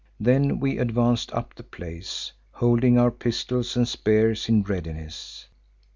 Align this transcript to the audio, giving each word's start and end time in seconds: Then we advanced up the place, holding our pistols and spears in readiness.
Then 0.19 0.59
we 0.59 0.79
advanced 0.79 1.31
up 1.31 1.53
the 1.53 1.61
place, 1.61 2.31
holding 2.53 2.97
our 2.97 3.11
pistols 3.11 3.75
and 3.77 3.87
spears 3.87 4.49
in 4.49 4.63
readiness. 4.63 5.45